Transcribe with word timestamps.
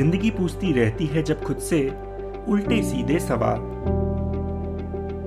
ज़िंदगी 0.00 0.30
पूछती 0.30 0.72
रहती 0.72 1.06
है 1.06 1.22
जब 1.22 1.42
खुद 1.42 1.56
से 1.56 1.78
उल्टे 2.48 2.82
सीधे 2.82 3.18
सवाल। 3.18 3.58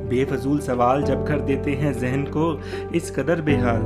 बेफजूल 0.09 0.59
सवाल 0.59 1.03
जब 1.03 1.27
कर 1.27 1.39
देते 1.39 1.71
हैं 1.71 1.93
जहन 1.93 2.23
को, 2.23 2.61
इस 2.95 3.11
कदर 3.11 3.41
बेहाल। 3.41 3.81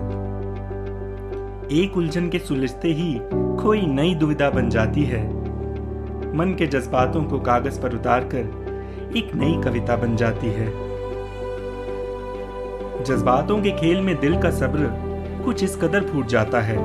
एक 1.71 1.97
उलझन 1.97 2.29
के 2.29 2.39
सुलझते 2.39 2.87
ही 2.87 3.19
कोई 3.63 3.81
नई 3.81 4.15
दुविधा 4.15 4.49
बन 4.49 4.69
जाती 4.69 5.03
है। 5.03 5.21
मन 6.37 6.55
के 6.59 6.67
जज्बातों 6.67 7.23
को 7.23 7.39
कागज़ 7.39 7.81
पर 7.81 7.95
उतार 7.95 8.29
कर 8.35 9.13
एक 9.17 9.35
नई 9.35 9.61
कविता 9.63 9.95
बन 9.95 10.15
जाती 10.15 10.47
है। 10.47 10.67
जज्बातों 13.03 13.61
के 13.61 13.71
खेल 13.71 14.01
में 14.01 14.19
दिल 14.19 14.41
का 14.41 14.51
सब्र 14.51 14.91
कुछ 15.45 15.63
इस 15.63 15.75
कदर 15.75 16.03
फूट 16.03 16.25
जाता 16.25 16.61
है। 16.61 16.77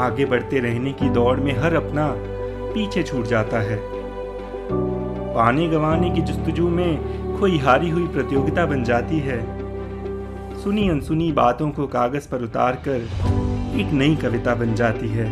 आगे 0.00 0.24
बढ़ते 0.24 0.58
रहने 0.58 0.92
की 0.92 1.08
दौड़ 1.08 1.40
में 1.40 1.58
हर 1.58 1.74
अपना 1.74 2.35
पीछे 2.76 3.02
छूट 3.02 3.24
जाता 3.24 3.58
है। 3.58 3.76
पानी 5.34 5.68
गंवाने 5.68 6.10
की 6.10 6.22
जस्तजू 6.22 6.68
में 6.68 7.38
कोई 7.38 7.58
हारी 7.58 7.90
हुई 7.90 8.06
प्रतियोगिता 8.06 8.66
बन 8.66 8.84
जाती 8.84 9.18
है। 9.18 9.38
सुनी 10.60 10.88
अनसुनी 10.88 11.32
बातों 11.32 11.70
को 11.70 11.86
कागज़ 11.86 12.28
पर 12.28 12.42
उतार 12.42 12.82
कर 12.88 13.08
एक 13.80 13.92
नई 13.92 14.16
कविता 14.16 14.54
बन 14.54 14.74
जाती 14.74 15.08
है। 15.08 15.26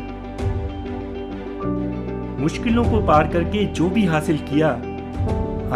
मुश्किलों 2.40 2.84
को 2.84 3.06
पार 3.06 3.28
करके 3.28 3.64
जो 3.66 3.90
भी 3.90 4.04
हासिल 4.04 4.38
किया, 4.38 4.68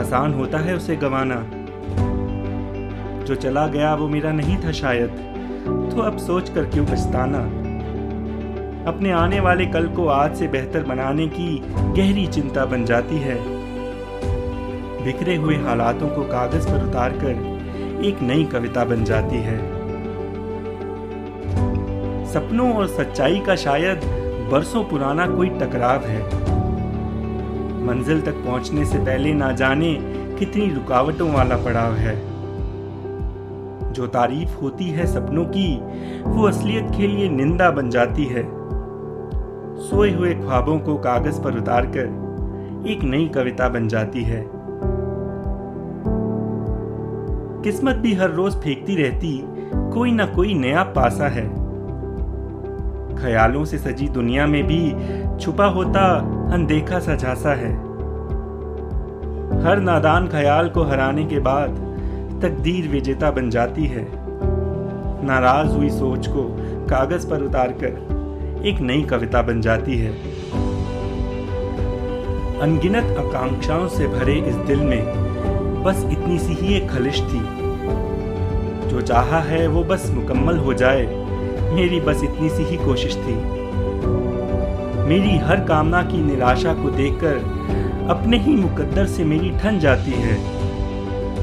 आसान 0.01 0.35
होता 0.35 0.59
है 0.59 0.77
उसे 0.77 0.97
गंवाना। 0.97 1.45
जो 3.25 3.35
चला 3.35 3.67
गया 3.67 3.95
वो 3.95 4.09
मेरा 4.09 4.33
नहीं 4.33 4.57
था 4.57 4.73
शायद 4.73 5.09
तो 5.92 6.03
अब 6.03 6.19
सोच 6.19 6.48
कर 6.48 6.64
क्यों 6.64 6.87
पछताना? 6.87 7.58
अपने 8.89 9.11
आने 9.11 9.41
वाले 9.41 9.67
कल 9.67 9.89
को 9.89 10.06
आज 10.06 10.36
से 10.36 10.48
बेहतर 10.48 10.83
बनाने 10.83 11.27
की 11.27 11.62
गहरी 11.69 12.27
चिंता 12.27 12.64
बन 12.64 12.84
जाती 12.84 13.19
है। 13.19 13.36
बिखरे 15.05 15.36
हुए 15.36 15.56
हालातों 15.56 16.08
को 16.08 16.22
कागज़ 16.22 16.69
पर 16.69 16.89
उतार 16.89 17.12
कर 17.12 18.05
एक 18.05 18.22
नई 18.22 18.45
कविता 18.45 18.84
बन 18.84 19.05
जाती 19.05 19.36
है। 19.36 19.58
सपनों 22.27 22.72
और 22.75 22.86
सच्चाई 22.86 23.41
का 23.41 23.56
शायद 23.56 24.00
बरसों 24.53 24.84
पुराना 24.84 25.27
कोई 25.27 25.48
टकराव 25.48 26.05
है। 26.05 26.23
मंजिल 27.86 28.20
तक 28.20 28.33
पहुँचने 28.33 28.84
से 28.84 28.98
पहले 28.98 29.33
ना 29.33 29.52
जाने 29.52 29.95
कितनी 30.39 30.70
रुकावटों 30.70 31.33
वाला 31.33 31.56
पड़ाव 31.56 31.92
है। 31.92 32.17
जो 33.92 34.06
तारीफ़ 34.06 34.61
होती 34.62 34.84
है 34.84 35.06
सपनों 35.06 35.45
की, 35.45 35.77
वो 36.23 36.48
असलियत 36.48 36.84
के 36.97 37.06
लिए 37.06 37.28
निंदा 37.28 37.70
बन 37.70 37.91
जाती 37.91 38.25
है। 38.25 38.58
सोए 39.79 40.12
हुए 40.12 40.34
ख्वाबों 40.34 40.79
को 40.79 40.95
कागज़ 40.97 41.41
पर 41.41 41.59
उतार 41.59 41.87
कर 41.87 42.89
एक 42.89 43.03
नई 43.03 43.29
कविता 43.29 43.69
बन 43.69 43.89
जाती 43.89 44.23
है। 44.23 44.48
किस्मत 47.62 47.97
भी 47.97 48.15
हर 48.15 48.31
रोज 48.31 48.55
फेंकती 48.55 48.97
रहती, 48.97 49.45
कोई 49.75 50.12
ना 50.12 50.27
कोई 50.27 50.55
नया 50.55 50.83
पासा 50.83 51.29
है। 51.29 51.48
ख्यालों 53.17 53.65
से 53.65 53.79
सजी 53.79 54.09
दुनिया 54.09 54.47
में 54.47 54.62
भी 54.65 54.91
छुपा 55.39 55.67
होता, 55.67 56.15
अनदेखा 56.53 56.98
सा 56.98 57.17
झांसा 57.17 57.55
है। 57.55 57.73
हर 59.63 59.81
नादान 59.81 60.29
ख्याल 60.29 60.69
को 60.69 60.83
हराने 60.83 61.25
के 61.25 61.39
बाद 61.39 61.69
तकदीर 62.42 62.89
विजेता 62.89 63.31
बन 63.31 63.51
जाती 63.51 63.87
है। 63.87 64.09
नाराज़ 65.27 65.77
हुई 65.77 65.91
सोच 65.91 66.27
को 66.27 66.42
कागज़ 66.87 67.31
पर 67.31 67.42
उतार 67.42 67.73
कर 67.73 68.17
एक 68.64 68.80
नई 68.80 69.02
कविता 69.02 69.42
बन 69.42 69.61
जाती 69.61 69.96
है। 69.98 70.11
अनगिनत 72.61 73.19
आकांक्षाओं 73.19 73.89
से 73.89 74.07
भरे 74.07 74.35
इस 74.35 74.55
दिल 74.55 74.80
में 74.80 75.05
बस 75.85 76.05
इतनी 76.13 76.39
सी 76.39 76.55
ही 76.55 76.74
एक 76.74 76.91
खलिश 76.91 77.20
थी। 77.20 77.41
जो 78.89 79.01
चाहा 79.01 79.41
है 79.41 79.67
वो 79.67 79.85
बस 79.85 80.11
मुकम्मल 80.11 80.58
हो 80.58 80.74
जाए, 80.74 81.07
मेरी 81.74 82.01
बस 82.01 82.24
इतनी 82.24 82.48
सी 82.48 82.63
ही 82.63 82.77
कोशिश 82.77 83.17
थी। 83.17 83.35
मेरी 85.08 85.39
हर 85.39 85.64
कामना 85.64 86.02
की 86.02 86.23
निराशा 86.25 86.75
को 86.75 86.90
देखकर 86.90 87.35
अपने 88.11 88.39
ही 88.39 88.57
मुकद्दर 88.57 89.07
से 89.07 89.25
मेरी 89.25 89.51
ठन 89.51 89.79
जाती 89.79 90.11
है। 90.11 90.36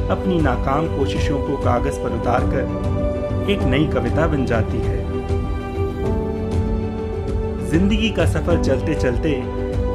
अपनी 0.07 0.41
नाकाम 0.41 0.87
कोशिशों 0.87 1.39
को 1.39 1.57
कागज़ 1.57 1.99
पर 1.99 2.19
उतारकर 2.19 3.51
एक 3.51 3.61
नई 3.61 3.87
कविता 3.87 4.27
बन 4.27 4.45
जाती 4.45 4.77
है। 4.77 5.04
ज़िंदगी 7.75 8.09
का 8.09 8.25
सफ़र 8.25 8.63
चलते 8.63 8.93
चलते 8.95 9.31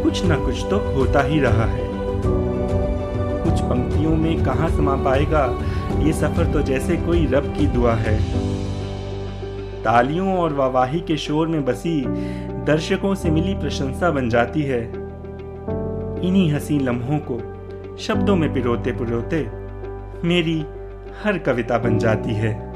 कुछ 0.03 0.25
ना 0.25 0.37
कुछ 0.37 0.65
तो 0.71 0.79
होता 0.95 1.23
ही 1.23 1.39
रहा 1.41 1.65
है। 1.65 1.85
कुछ 3.45 3.61
पंक्तियों 3.61 4.17
में 4.17 4.45
कहा 4.45 4.69
समा 4.69 4.97
पाएगा, 4.97 5.45
ये 6.03 6.13
सफ़र 6.13 6.53
तो 6.53 6.63
जैसे 6.63 6.97
कोई 6.97 7.25
रब 7.27 7.47
की 7.59 7.67
दुआ 7.67 7.95
है। 7.95 8.19
तालियों 9.85 10.37
और 10.39 10.53
वावाही 10.53 11.01
के 11.01 11.17
शोर 11.17 11.49
में 11.49 11.65
बसी 11.65 12.05
दर्शकों 12.67 13.15
से 13.15 13.31
मिली 13.31 13.55
प्रशंसा 13.55 14.11
बन 14.11 14.29
जाती 14.29 14.63
है। 14.63 14.83
इन्हीं 16.23 16.53
हसीन 16.53 16.81
लम्हों 16.81 17.19
को 17.31 17.41
शब्दों 17.99 18.37
में 18.37 18.53
पिरोते 18.55 18.93
पिरोते 18.93 19.47
मेरी 20.29 20.65
हर 21.25 21.39
कविता 21.39 21.79
बन 21.79 21.99
जाती 21.99 22.35
है। 22.35 22.70